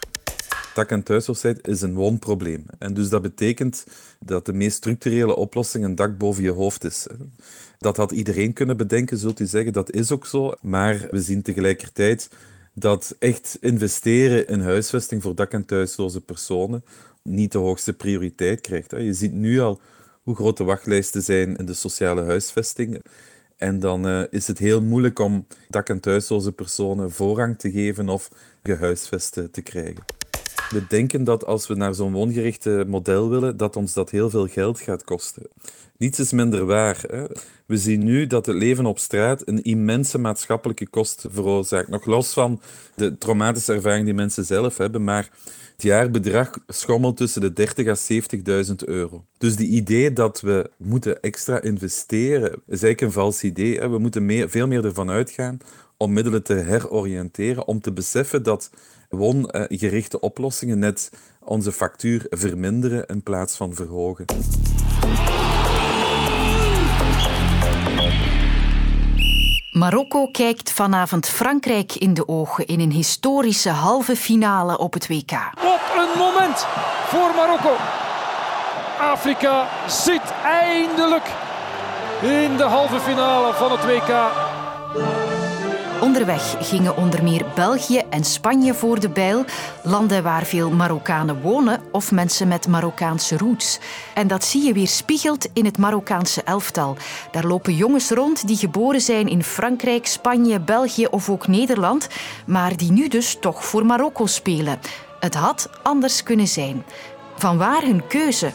Dak- 0.75 0.91
en 0.91 1.03
thuisloosheid 1.03 1.69
is 1.69 1.81
een 1.81 1.95
woonprobleem. 1.95 2.65
En 2.79 2.95
dus 2.95 3.09
dat 3.09 3.23
betekent 3.23 3.85
dat 4.21 4.47
de 4.47 4.53
meest 4.53 4.77
structurele 4.77 5.37
oplossing 5.37 5.85
een 5.85 5.95
dak 5.95 6.19
boven 6.19 6.43
je 6.43 6.51
hoofd 6.51 6.85
is. 6.85 7.07
Dat 7.79 7.97
had 7.97 8.13
iedereen 8.13 8.53
kunnen 8.53 8.77
bedenken, 8.77 9.19
zult 9.19 9.41
u 9.41 9.47
zeggen. 9.47 9.73
Dat 9.73 9.91
is 9.91 10.13
ook 10.13 10.27
zo. 10.27 10.53
Maar 10.61 11.07
we 11.11 11.21
zien 11.21 11.43
tegelijkertijd 11.43 12.31
dat 12.75 13.17
echt 13.19 13.57
investeren 13.61 14.49
in 14.49 14.61
huisvesting 14.61 15.23
voor 15.23 15.35
dak- 15.35 15.53
en 15.53 15.65
thuisloze 15.65 16.21
personen 16.21 16.85
niet 17.23 17.53
de 17.53 17.59
hoogste 17.59 17.93
prioriteit 17.93 18.61
krijgt. 18.61 18.91
Je 18.91 19.13
ziet 19.13 19.33
nu 19.33 19.61
al 19.61 19.81
hoe 20.23 20.35
grote 20.35 20.65
wachtlijsten 20.65 21.23
zijn 21.23 21.57
in 21.57 21.67
de 21.67 21.75
sociale 21.75 22.25
huisvesting. 22.25 23.03
En 23.57 23.81
dan 23.81 24.09
uh, 24.09 24.23
is 24.31 24.47
het 24.47 24.59
heel 24.59 24.83
moeilijk 24.83 25.19
om 25.19 25.47
dak- 25.69 25.89
en 25.89 26.01
thuisloze 26.01 26.53
personen 26.53 27.11
voorrang 27.13 27.59
te 27.59 27.71
geven 27.71 28.09
of 28.09 28.31
gehuisvest 28.63 29.33
te 29.53 29.63
krijgen. 29.63 30.05
We 30.73 30.87
denken 30.89 31.25
dat 31.25 31.47
als 31.47 31.67
we 31.67 31.75
naar 31.75 31.95
zo'n 31.95 32.13
woongerichte 32.13 32.85
model 32.87 33.29
willen, 33.29 33.57
dat 33.57 33.77
ons 33.77 33.93
dat 33.93 34.11
heel 34.11 34.31
veel 34.31 34.47
geld 34.47 34.81
gaat 34.81 35.05
kosten. 35.05 35.43
Niets 35.97 36.19
is 36.19 36.33
minder 36.33 36.65
waar. 36.67 37.05
Hè. 37.07 37.25
We 37.67 37.77
zien 37.77 38.05
nu 38.05 38.27
dat 38.27 38.47
het 38.47 38.57
leven 38.57 38.87
op 38.87 38.99
straat 38.99 39.43
een 39.45 39.63
immense 39.63 40.19
maatschappelijke 40.19 40.89
kost 40.89 41.27
veroorzaakt. 41.31 41.89
Nog 41.89 42.05
los 42.05 42.33
van 42.33 42.61
de 42.95 43.19
traumatische 43.19 43.73
ervaring 43.73 44.05
die 44.05 44.15
mensen 44.15 44.45
zelf 44.45 44.77
hebben, 44.77 45.05
maar 45.05 45.31
het 45.73 45.83
jaarbedrag 45.83 46.59
schommelt 46.69 47.17
tussen 47.17 47.41
de 47.41 47.53
30 47.53 47.87
à 47.87 47.97
70.000 48.67 48.75
euro. 48.85 49.25
Dus 49.39 49.57
die 49.57 49.69
idee 49.69 50.13
dat 50.13 50.41
we 50.41 50.71
moeten 50.77 51.21
extra 51.21 51.63
investeren, 51.63 52.51
is 52.51 52.53
eigenlijk 52.67 53.01
een 53.01 53.13
vals 53.13 53.43
idee. 53.43 53.81
We 53.81 53.99
moeten 53.99 54.27
meer, 54.27 54.51
veel 54.51 54.67
meer 54.67 54.85
ervan 54.85 55.11
uitgaan 55.11 55.59
om 55.97 56.13
middelen 56.13 56.43
te 56.43 56.55
heroriënteren, 56.55 57.67
om 57.67 57.81
te 57.81 57.93
beseffen 57.93 58.43
dat 58.43 58.71
wongerichte 59.17 60.21
oplossingen 60.21 60.79
net 60.79 61.11
onze 61.45 61.73
factuur 61.73 62.27
verminderen 62.31 63.07
in 63.07 63.23
plaats 63.23 63.57
van 63.57 63.75
verhogen. 63.75 64.25
Marokko 69.73 70.27
kijkt 70.27 70.73
vanavond 70.73 71.29
Frankrijk 71.29 71.95
in 71.95 72.15
de 72.15 72.29
ogen 72.29 72.67
in 72.67 72.81
een 72.81 72.91
historische 72.91 73.71
halve 73.71 74.17
finale 74.17 74.79
op 74.79 74.93
het 74.93 75.09
WK. 75.09 75.33
Op 75.55 75.81
een 75.97 76.19
moment 76.19 76.67
voor 77.07 77.35
Marokko. 77.37 77.77
Afrika 79.01 79.69
zit 79.89 80.33
eindelijk 80.45 81.27
in 82.23 82.57
de 82.57 82.63
halve 82.63 83.01
finale 83.01 83.55
van 83.55 83.71
het 83.73 83.85
WK. 83.85 84.11
Onderweg 86.03 86.57
gingen 86.69 86.97
onder 86.97 87.23
meer 87.23 87.45
België 87.55 87.99
en 88.11 88.25
Spanje 88.25 88.75
voor 88.75 89.01
de 89.01 89.09
bijl, 89.09 89.45
landen 89.83 90.23
waar 90.23 90.45
veel 90.45 90.71
Marokkanen 90.71 91.41
wonen 91.41 91.81
of 91.93 92.13
mensen 92.13 92.49
met 92.49 92.69
Marokkaanse 92.69 93.37
roots. 93.37 93.81
En 94.15 94.27
dat 94.27 94.45
zie 94.45 94.65
je 94.65 94.73
weer 94.73 94.89
spiegeld 94.89 95.49
in 95.53 95.65
het 95.65 95.79
Marokkaanse 95.79 96.43
elftal. 96.43 96.97
Daar 97.31 97.45
lopen 97.45 97.75
jongens 97.75 98.11
rond 98.11 98.47
die 98.47 98.57
geboren 98.57 99.01
zijn 99.01 99.29
in 99.29 99.43
Frankrijk, 99.43 100.07
Spanje, 100.07 100.61
België 100.61 101.07
of 101.07 101.31
ook 101.31 101.47
Nederland, 101.47 102.09
maar 102.47 102.77
die 102.77 102.93
nu 102.93 103.09
dus 103.09 103.37
toch 103.41 103.65
voor 103.65 103.87
Marokko 103.87 104.27
spelen. 104.27 104.79
Het 105.21 105.35
had 105.35 105.69
anders 105.83 106.23
kunnen 106.23 106.49
zijn. 106.49 106.85
Vanwaar 107.37 107.83
hun 107.83 108.07
keuze? 108.07 108.53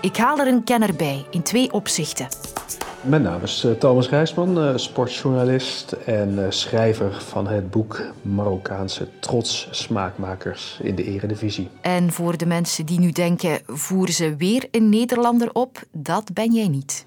Ik 0.00 0.16
haal 0.16 0.38
er 0.38 0.46
een 0.46 0.64
kenner 0.64 0.94
bij 0.94 1.26
in 1.30 1.42
twee 1.42 1.72
opzichten. 1.72 2.47
Mijn 3.02 3.22
naam 3.22 3.42
is 3.42 3.64
uh, 3.64 3.72
Thomas 3.72 4.08
Rijsman, 4.08 4.58
uh, 4.58 4.76
sportjournalist 4.76 5.92
en 5.92 6.32
uh, 6.38 6.44
schrijver 6.48 7.22
van 7.22 7.46
het 7.46 7.70
boek 7.70 8.00
Marokkaanse 8.22 9.08
trots 9.20 9.68
smaakmakers 9.70 10.78
in 10.82 10.94
de 10.94 11.04
Eredivisie. 11.04 11.68
En 11.80 12.12
voor 12.12 12.36
de 12.36 12.46
mensen 12.46 12.86
die 12.86 13.00
nu 13.00 13.10
denken, 13.10 13.60
voeren 13.66 14.14
ze 14.14 14.36
weer 14.36 14.68
een 14.70 14.88
Nederlander 14.88 15.50
op? 15.52 15.82
Dat 15.92 16.32
ben 16.32 16.52
jij 16.52 16.68
niet. 16.68 17.06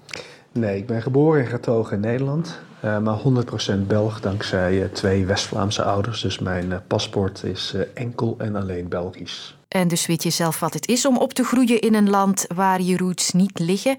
Nee, 0.52 0.76
ik 0.76 0.86
ben 0.86 1.02
geboren 1.02 1.40
en 1.40 1.46
getogen 1.46 1.94
in 1.94 2.00
Nederland, 2.00 2.58
maar 2.80 3.18
100% 3.18 3.86
Belg 3.86 4.20
dankzij 4.20 4.88
twee 4.92 5.26
West-Vlaamse 5.26 5.82
ouders. 5.82 6.20
Dus 6.20 6.38
mijn 6.38 6.82
paspoort 6.86 7.44
is 7.44 7.74
enkel 7.94 8.34
en 8.38 8.56
alleen 8.56 8.88
Belgisch. 8.88 9.56
En 9.68 9.88
dus 9.88 10.06
weet 10.06 10.22
je 10.22 10.30
zelf 10.30 10.60
wat 10.60 10.74
het 10.74 10.88
is 10.88 11.06
om 11.06 11.16
op 11.18 11.32
te 11.32 11.44
groeien 11.44 11.80
in 11.80 11.94
een 11.94 12.10
land 12.10 12.46
waar 12.54 12.80
je 12.80 12.96
roots 12.96 13.32
niet 13.32 13.58
liggen. 13.58 13.96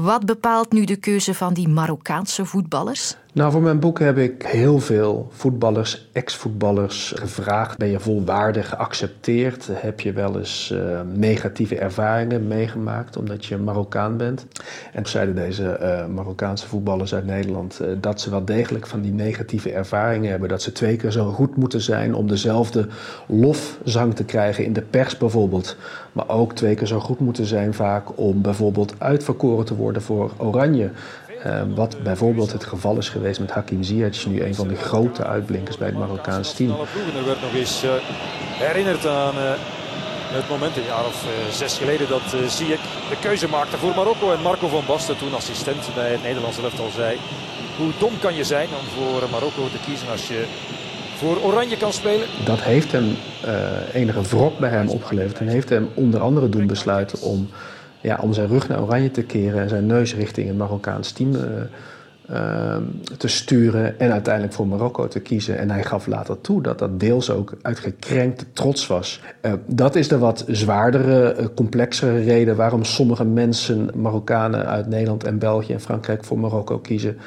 Wat 0.00 0.24
bepaalt 0.26 0.72
nu 0.72 0.84
de 0.84 0.96
keuze 0.96 1.34
van 1.34 1.54
die 1.54 1.68
Marokkaanse 1.68 2.44
voetballers? 2.46 3.16
Nou, 3.32 3.52
voor 3.52 3.62
mijn 3.62 3.80
boek 3.80 3.98
heb 3.98 4.18
ik 4.18 4.42
heel 4.42 4.78
veel 4.78 5.28
voetballers, 5.32 6.08
ex-voetballers 6.12 7.12
gevraagd. 7.16 7.78
Ben 7.78 7.88
je 7.88 8.00
volwaardig 8.00 8.68
geaccepteerd? 8.68 9.68
Heb 9.72 10.00
je 10.00 10.12
wel 10.12 10.38
eens 10.38 10.70
uh, 10.74 11.00
negatieve 11.14 11.76
ervaringen 11.76 12.46
meegemaakt 12.46 13.16
omdat 13.16 13.46
je 13.46 13.56
Marokkaan 13.56 14.16
bent? 14.16 14.46
En 14.92 15.06
zeiden 15.06 15.34
deze 15.34 15.78
uh, 15.82 16.14
Marokkaanse 16.14 16.68
voetballers 16.68 17.14
uit 17.14 17.26
Nederland 17.26 17.78
uh, 17.82 17.88
dat 18.00 18.20
ze 18.20 18.30
wel 18.30 18.44
degelijk 18.44 18.86
van 18.86 19.00
die 19.00 19.12
negatieve 19.12 19.72
ervaringen 19.72 20.30
hebben. 20.30 20.48
Dat 20.48 20.62
ze 20.62 20.72
twee 20.72 20.96
keer 20.96 21.10
zo 21.10 21.32
goed 21.32 21.56
moeten 21.56 21.80
zijn 21.80 22.14
om 22.14 22.28
dezelfde 22.28 22.88
lofzang 23.26 24.14
te 24.14 24.24
krijgen 24.24 24.64
in 24.64 24.72
de 24.72 24.82
pers 24.82 25.16
bijvoorbeeld. 25.16 25.76
Maar 26.12 26.28
ook 26.28 26.52
twee 26.52 26.74
keer 26.74 26.86
zo 26.86 27.00
goed 27.00 27.20
moeten 27.20 27.46
zijn 27.46 27.74
vaak 27.74 28.18
om 28.18 28.42
bijvoorbeeld 28.42 28.94
uitverkoren 28.98 29.64
te 29.64 29.76
worden 29.76 30.02
voor 30.02 30.30
Oranje. 30.36 30.90
Uh, 31.46 31.62
wat 31.74 32.02
bijvoorbeeld 32.02 32.52
het 32.52 32.64
geval 32.64 32.96
is 32.96 33.08
geweest 33.08 33.40
met 33.40 33.50
Hakim 33.50 33.82
Ziyech, 33.82 34.26
nu 34.26 34.42
een 34.42 34.54
van 34.54 34.68
de 34.68 34.76
grote 34.76 35.24
uitblinkers 35.24 35.76
bij 35.76 35.86
het 35.86 35.96
Marokkaanse 35.96 36.54
team. 36.54 36.70
Er 36.70 37.24
werd 37.26 37.40
nog 37.40 37.54
eens 37.54 37.84
uh, 37.84 37.90
herinnerd 38.66 39.06
aan 39.06 39.34
uh, 39.34 39.42
het 40.38 40.48
moment 40.48 40.76
een 40.76 40.84
jaar 40.84 41.06
of 41.06 41.24
zes 41.52 41.78
geleden 41.78 42.08
dat 42.08 42.22
Ziyech 42.46 42.80
de 43.08 43.16
keuze 43.20 43.48
maakte 43.48 43.76
voor 43.76 43.94
Marokko. 43.94 44.32
En 44.32 44.42
Marco 44.42 44.68
van 44.68 44.82
Basten, 44.86 45.16
toen 45.18 45.34
assistent 45.34 45.94
bij 45.94 46.10
het 46.10 46.22
Nederlandse 46.22 46.62
elftal, 46.62 46.90
zei... 46.90 47.16
Hoe 47.76 47.92
dom 47.98 48.18
kan 48.20 48.34
je 48.34 48.44
zijn 48.44 48.68
om 48.68 48.86
voor 48.96 49.28
Marokko 49.30 49.68
te 49.68 49.78
kiezen 49.86 50.08
als 50.08 50.28
je 50.28 50.44
voor 51.16 51.36
Oranje 51.42 51.76
kan 51.76 51.92
spelen? 51.92 52.26
Dat 52.44 52.60
heeft 52.60 52.92
hem 52.92 53.16
enige 53.92 54.22
wrok 54.22 54.58
bij 54.58 54.70
hem 54.70 54.88
opgeleverd. 54.88 55.38
En 55.38 55.46
heeft 55.46 55.68
hem 55.68 55.88
onder 55.94 56.20
andere 56.20 56.48
doen 56.48 56.66
besluiten 56.66 57.20
om 57.20 57.48
ja, 58.00 58.18
om 58.20 58.32
zijn 58.32 58.48
rug 58.48 58.68
naar 58.68 58.82
Oranje 58.82 59.10
te 59.10 59.22
keren 59.22 59.60
en 59.60 59.68
zijn 59.68 59.86
neus 59.86 60.14
richting 60.14 60.48
het 60.48 60.56
Marokkaans 60.56 61.12
team 61.12 61.34
uh, 61.34 61.40
uh, 62.30 62.76
te 63.16 63.28
sturen 63.28 64.00
en 64.00 64.12
uiteindelijk 64.12 64.54
voor 64.54 64.66
Marokko 64.66 65.08
te 65.08 65.20
kiezen. 65.20 65.58
En 65.58 65.70
hij 65.70 65.84
gaf 65.84 66.06
later 66.06 66.40
toe 66.40 66.62
dat 66.62 66.78
dat 66.78 67.00
deels 67.00 67.30
ook 67.30 67.56
uit 67.62 67.78
gekrenkte 67.78 68.44
trots 68.52 68.86
was. 68.86 69.20
Uh, 69.42 69.52
dat 69.66 69.96
is 69.96 70.08
de 70.08 70.18
wat 70.18 70.44
zwaardere, 70.48 71.50
complexere 71.54 72.22
reden 72.22 72.56
waarom 72.56 72.84
sommige 72.84 73.24
mensen, 73.24 73.90
Marokkanen 73.94 74.66
uit 74.66 74.86
Nederland 74.86 75.24
en 75.24 75.38
België 75.38 75.72
en 75.72 75.80
Frankrijk, 75.80 76.24
voor 76.24 76.38
Marokko 76.38 76.78
kiezen. 76.78 77.18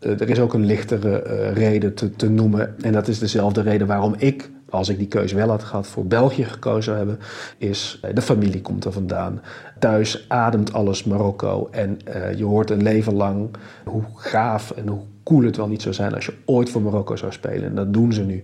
er 0.00 0.28
is 0.30 0.40
ook 0.40 0.54
een 0.54 0.66
lichtere 0.66 1.22
reden 1.52 1.94
te, 1.94 2.10
te 2.10 2.30
noemen. 2.30 2.74
En 2.82 2.92
dat 2.92 3.08
is 3.08 3.18
dezelfde 3.18 3.60
reden 3.60 3.86
waarom 3.86 4.14
ik 4.18 4.50
als 4.70 4.88
ik 4.88 4.98
die 4.98 5.08
keuze 5.08 5.34
wel 5.34 5.48
had 5.48 5.62
gehad, 5.62 5.86
voor 5.86 6.06
België 6.06 6.44
gekozen 6.44 6.82
zou 6.82 6.96
hebben, 6.96 7.18
is 7.58 8.00
de 8.14 8.22
familie 8.22 8.62
komt 8.62 8.84
er 8.84 8.92
vandaan. 8.92 9.40
Thuis 9.78 10.24
ademt 10.28 10.72
alles 10.72 11.04
Marokko 11.04 11.68
en 11.70 11.98
uh, 12.08 12.34
je 12.34 12.44
hoort 12.44 12.70
een 12.70 12.82
leven 12.82 13.14
lang 13.14 13.50
hoe 13.84 14.02
gaaf 14.14 14.70
en 14.70 14.88
hoe 14.88 15.00
cool 15.24 15.42
het 15.42 15.56
wel 15.56 15.68
niet 15.68 15.82
zou 15.82 15.94
zijn 15.94 16.14
als 16.14 16.26
je 16.26 16.34
ooit 16.44 16.70
voor 16.70 16.82
Marokko 16.82 17.16
zou 17.16 17.32
spelen. 17.32 17.64
En 17.64 17.74
dat 17.74 17.92
doen 17.92 18.12
ze 18.12 18.22
nu. 18.22 18.40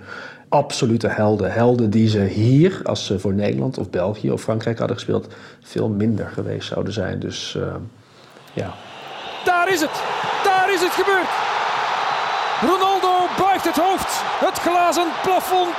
Absolute 0.48 1.08
helden. 1.08 1.52
Helden 1.52 1.90
die 1.90 2.08
ze 2.08 2.20
hier, 2.20 2.80
als 2.84 3.06
ze 3.06 3.18
voor 3.18 3.34
Nederland 3.34 3.78
of 3.78 3.90
België 3.90 4.30
of 4.30 4.42
Frankrijk 4.42 4.78
hadden 4.78 4.96
gespeeld, 4.96 5.34
veel 5.60 5.88
minder 5.88 6.26
geweest 6.26 6.68
zouden 6.68 6.92
zijn. 6.92 7.18
Dus 7.18 7.54
uh, 7.58 7.74
ja. 8.52 8.74
Daar 9.44 9.72
is 9.72 9.80
het! 9.80 10.02
Daar 10.44 10.72
is 10.72 10.80
het 10.80 10.92
gebeurd! 10.92 11.28
Ronaldo 12.60 13.26
buigt 13.38 13.64
het 13.64 13.76
hoofd. 13.76 14.22
Het 14.46 14.58
glazen 14.58 15.06
plafond 15.22 15.74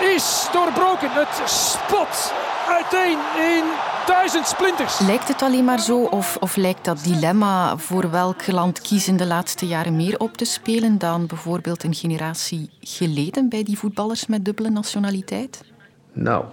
is 0.00 0.48
doorbroken. 0.52 1.10
Het 1.10 1.48
spot 1.48 2.32
uiteen 2.68 3.18
in 3.36 3.64
duizend 4.06 4.46
splinters. 4.46 4.98
Lijkt 4.98 5.28
het 5.28 5.42
alleen 5.42 5.64
maar 5.64 5.80
zo 5.80 6.02
of, 6.02 6.36
of 6.40 6.56
lijkt 6.56 6.84
dat 6.84 7.04
dilemma 7.04 7.78
voor 7.78 8.10
welk 8.10 8.46
land 8.46 8.80
kiezen 8.80 9.16
de 9.16 9.26
laatste 9.26 9.66
jaren 9.66 9.96
meer 9.96 10.18
op 10.18 10.36
te 10.36 10.44
spelen 10.44 10.98
dan 10.98 11.26
bijvoorbeeld 11.26 11.82
een 11.82 11.94
generatie 11.94 12.70
geleden 12.80 13.48
bij 13.48 13.62
die 13.62 13.78
voetballers 13.78 14.26
met 14.26 14.44
dubbele 14.44 14.70
nationaliteit? 14.70 15.64
Nou, 16.12 16.44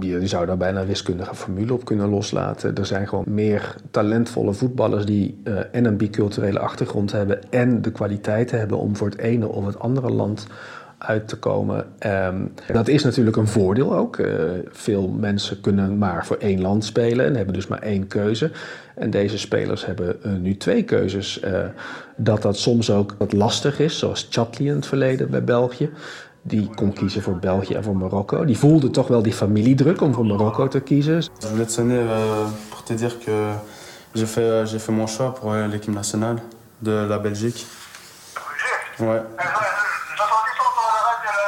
je 0.00 0.26
zou 0.26 0.46
daar 0.46 0.56
bijna 0.56 0.80
een 0.80 0.86
wiskundige 0.86 1.34
formule 1.34 1.72
op 1.72 1.84
kunnen 1.84 2.08
loslaten. 2.08 2.74
Er 2.74 2.86
zijn 2.86 3.08
gewoon 3.08 3.24
meer 3.26 3.74
talentvolle 3.90 4.52
voetballers 4.52 5.04
die 5.04 5.40
uh, 5.44 5.58
en 5.72 5.84
een 5.84 5.96
biculturele 5.96 6.58
achtergrond 6.58 7.12
hebben 7.12 7.50
en 7.50 7.82
de 7.82 7.92
kwaliteit 7.92 8.50
hebben 8.50 8.78
om 8.78 8.96
voor 8.96 9.08
het 9.08 9.18
ene 9.18 9.48
of 9.48 9.66
het 9.66 9.78
andere 9.78 10.10
land 10.10 10.46
uit 11.02 11.28
te 11.28 11.36
komen. 11.36 11.86
Um, 12.06 12.52
dat 12.72 12.88
is 12.88 13.04
natuurlijk 13.04 13.36
een 13.36 13.46
voordeel 13.46 13.96
ook. 13.96 14.16
Uh, 14.16 14.42
veel 14.70 15.08
mensen 15.08 15.60
kunnen 15.60 15.98
maar 15.98 16.26
voor 16.26 16.36
één 16.36 16.60
land 16.60 16.84
spelen 16.84 17.26
en 17.26 17.36
hebben 17.36 17.54
dus 17.54 17.66
maar 17.66 17.82
één 17.82 18.06
keuze. 18.06 18.50
En 18.94 19.10
deze 19.10 19.38
spelers 19.38 19.86
hebben 19.86 20.16
uh, 20.26 20.32
nu 20.32 20.56
twee 20.56 20.82
keuzes. 20.82 21.40
Uh, 21.44 21.58
dat 22.16 22.42
dat 22.42 22.56
soms 22.56 22.90
ook 22.90 23.14
wat 23.18 23.32
lastig 23.32 23.78
is, 23.80 23.98
zoals 23.98 24.26
Chatli 24.30 24.68
in 24.68 24.74
het 24.74 24.86
verleden 24.86 25.30
bij 25.30 25.44
België. 25.44 25.90
Die 26.42 26.70
kon 26.74 26.92
kiezen 26.92 27.22
voor 27.22 27.38
België 27.38 27.74
en 27.74 27.82
voor 27.82 27.96
Marokko. 27.96 28.44
Die 28.44 28.58
voelde 28.58 28.90
toch 28.90 29.08
wel 29.08 29.22
die 29.22 29.32
familiedruk 29.32 30.00
om 30.00 30.14
voor 30.14 30.26
Marokko 30.26 30.68
te 30.68 30.80
kiezen. 30.80 31.20
Te 31.38 31.64
sonner 31.66 32.00
euh, 32.00 32.46
pour 32.70 32.82
te 32.82 32.94
dire 32.94 33.18
que 33.24 33.50
j'ai 34.12 34.26
fait, 34.26 34.68
j'ai 34.68 34.78
fait 34.78 34.94
mon 34.94 35.06
choix 35.06 35.34
pour 35.34 35.52
l'équipe 35.52 35.94
nationale 35.94 36.36
de 36.78 37.06
la 37.08 37.18
Belgique. 37.18 37.64
Ouais. 38.98 39.22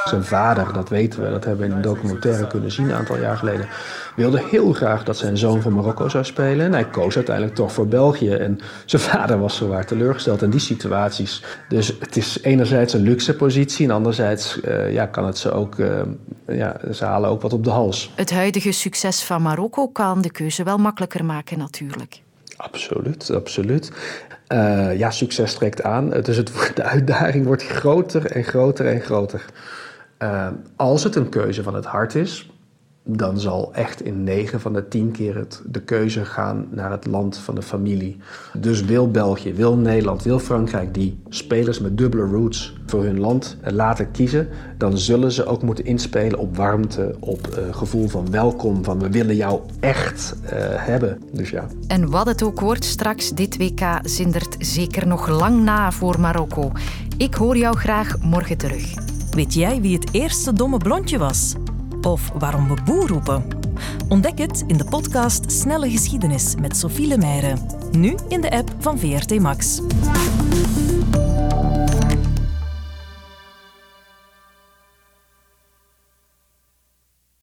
Zijn 0.04 0.24
vader, 0.24 0.72
dat 0.72 0.88
weten 0.88 1.22
we, 1.22 1.30
dat 1.30 1.44
hebben 1.44 1.66
we 1.66 1.70
in 1.70 1.76
een 1.76 1.82
documentaire 1.82 2.46
kunnen 2.46 2.72
zien 2.72 2.88
een 2.88 2.94
aantal 2.94 3.18
jaar 3.18 3.36
geleden, 3.36 3.68
wilde 4.16 4.42
heel 4.50 4.72
graag 4.72 5.04
dat 5.04 5.16
zijn 5.16 5.36
zoon 5.36 5.62
voor 5.62 5.72
Marokko 5.72 6.08
zou 6.08 6.24
spelen. 6.24 6.66
En 6.66 6.72
hij 6.72 6.88
koos 6.88 7.16
uiteindelijk 7.16 7.54
toch 7.56 7.72
voor 7.72 7.86
België. 7.86 8.30
En 8.30 8.60
zijn 8.84 9.02
vader 9.02 9.38
was 9.38 9.56
zowaar 9.56 9.86
teleurgesteld 9.86 10.42
in 10.42 10.50
die 10.50 10.60
situaties. 10.60 11.44
Dus 11.68 11.96
het 12.00 12.16
is 12.16 12.38
enerzijds 12.42 12.92
een 12.92 13.02
luxe 13.02 13.36
positie 13.36 13.86
en 13.86 13.94
anderzijds 13.94 14.60
uh, 14.64 14.92
ja, 14.92 15.06
kan 15.06 15.26
het 15.26 15.38
ze 15.38 15.52
ook, 15.52 15.78
uh, 15.78 16.00
ja, 16.46 16.76
ze 16.92 17.04
halen 17.04 17.30
ook 17.30 17.42
wat 17.42 17.52
op 17.52 17.64
de 17.64 17.70
hals. 17.70 18.12
Het 18.14 18.30
huidige 18.30 18.72
succes 18.72 19.22
van 19.22 19.42
Marokko 19.42 19.88
kan 19.88 20.22
de 20.22 20.30
keuze 20.30 20.62
wel 20.62 20.78
makkelijker 20.78 21.24
maken 21.24 21.58
natuurlijk. 21.58 22.22
Absoluut, 22.56 23.30
absoluut. 23.30 23.92
Uh, 24.48 24.98
ja, 24.98 25.10
succes 25.10 25.54
trekt 25.54 25.82
aan. 25.82 26.10
Dus 26.10 26.36
het, 26.36 26.52
de 26.74 26.82
uitdaging 26.82 27.46
wordt 27.46 27.62
groter 27.66 28.26
en 28.26 28.44
groter 28.44 28.86
en 28.86 29.00
groter. 29.00 29.44
Uh, 30.18 30.48
als 30.76 31.04
het 31.04 31.16
een 31.16 31.28
keuze 31.28 31.62
van 31.62 31.74
het 31.74 31.84
hart 31.84 32.14
is, 32.14 32.54
dan 33.06 33.40
zal 33.40 33.74
echt 33.74 34.02
in 34.02 34.24
9 34.24 34.60
van 34.60 34.72
de 34.72 34.88
10 34.88 35.10
keer 35.10 35.36
het, 35.36 35.62
de 35.66 35.80
keuze 35.80 36.24
gaan 36.24 36.66
naar 36.70 36.90
het 36.90 37.06
land 37.06 37.38
van 37.38 37.54
de 37.54 37.62
familie. 37.62 38.16
Dus 38.58 38.84
wil 38.84 39.10
België, 39.10 39.54
wil 39.54 39.76
Nederland, 39.76 40.22
wil 40.22 40.38
Frankrijk 40.38 40.94
die 40.94 41.18
spelers 41.28 41.80
met 41.80 41.98
dubbele 41.98 42.22
roots 42.22 42.76
voor 42.86 43.02
hun 43.02 43.20
land 43.20 43.56
laten 43.62 44.10
kiezen, 44.10 44.48
dan 44.78 44.98
zullen 44.98 45.32
ze 45.32 45.46
ook 45.46 45.62
moeten 45.62 45.84
inspelen 45.84 46.38
op 46.38 46.56
warmte, 46.56 47.14
op 47.18 47.48
uh, 47.48 47.74
gevoel 47.74 48.08
van 48.08 48.30
welkom, 48.30 48.84
van 48.84 48.98
we 48.98 49.10
willen 49.10 49.36
jou 49.36 49.60
echt 49.80 50.36
uh, 50.44 50.50
hebben. 50.76 51.22
Dus 51.32 51.50
ja. 51.50 51.66
En 51.86 52.10
wat 52.10 52.26
het 52.26 52.42
ook 52.42 52.60
wordt 52.60 52.84
straks, 52.84 53.30
dit 53.30 53.56
WK 53.56 53.98
zindert 54.02 54.56
zeker 54.58 55.06
nog 55.06 55.28
lang 55.28 55.62
na 55.62 55.92
voor 55.92 56.20
Marokko. 56.20 56.72
Ik 57.16 57.34
hoor 57.34 57.56
jou 57.56 57.76
graag 57.76 58.18
morgen 58.18 58.56
terug. 58.56 59.13
Weet 59.34 59.54
jij 59.54 59.80
wie 59.80 59.94
het 59.94 60.14
eerste 60.14 60.52
domme 60.52 60.78
blondje 60.78 61.18
was? 61.18 61.54
Of 62.02 62.30
waarom 62.38 62.68
we 62.68 62.82
boer 62.84 63.08
roepen? 63.08 63.44
Ontdek 64.08 64.38
het 64.38 64.64
in 64.66 64.76
de 64.76 64.84
podcast 64.84 65.52
Snelle 65.52 65.90
Geschiedenis 65.90 66.54
met 66.60 66.76
Sophie 66.76 67.06
Lemeyre. 67.06 67.56
Nu 67.92 68.16
in 68.28 68.40
de 68.40 68.50
app 68.50 68.74
van 68.78 68.98
VRT 68.98 69.40
Max. 69.40 69.80